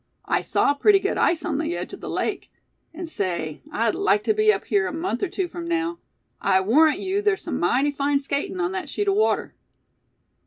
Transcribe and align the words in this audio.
I 0.25 0.41
saw 0.41 0.73
pretty 0.73 0.97
good 0.97 1.19
ice 1.19 1.45
on 1.45 1.59
the 1.59 1.77
edge 1.77 1.93
of 1.93 2.01
the 2.01 2.09
lake. 2.09 2.49
And 2.91 3.07
say, 3.07 3.61
I'd 3.71 3.93
like 3.93 4.23
to 4.23 4.33
be 4.33 4.51
up 4.51 4.65
here 4.65 4.87
a 4.87 4.91
month 4.91 5.21
or 5.21 5.27
two 5.29 5.47
from 5.47 5.67
now. 5.67 5.99
I 6.41 6.59
warrant 6.59 6.97
you 6.97 7.21
there's 7.21 7.43
some 7.43 7.59
mighty 7.59 7.91
fine 7.91 8.17
skating 8.17 8.59
on 8.59 8.71
that 8.71 8.89
sheet 8.89 9.07
of 9.09 9.13
water." 9.13 9.53